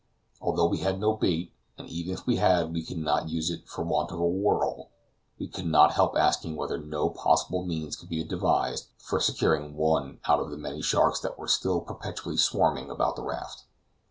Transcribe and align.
Although 0.41 0.65
we 0.65 0.79
had 0.79 0.99
no 0.99 1.13
bait, 1.13 1.53
and 1.77 1.87
even 1.87 2.11
if 2.15 2.25
we 2.25 2.37
had 2.37 2.73
we 2.73 2.81
could 2.83 2.97
not 2.97 3.29
use 3.29 3.51
it 3.51 3.69
for 3.69 3.83
want 3.83 4.09
of 4.09 4.19
a 4.19 4.25
whirl, 4.25 4.89
we 5.37 5.47
could 5.47 5.67
not 5.67 5.91
help 5.91 6.15
asking 6.17 6.55
whether 6.55 6.79
no 6.79 7.11
possible 7.11 7.63
means 7.67 7.95
could 7.95 8.09
be 8.09 8.23
devised 8.23 8.87
for 8.97 9.19
securing 9.19 9.75
one 9.75 10.19
out 10.25 10.39
of 10.39 10.49
the 10.49 10.57
many 10.57 10.81
sharks 10.81 11.19
that 11.19 11.37
were 11.37 11.47
still 11.47 11.81
perpetually 11.81 12.35
swarming 12.35 12.89
about 12.89 13.15
the 13.15 13.21
raft. 13.23 13.65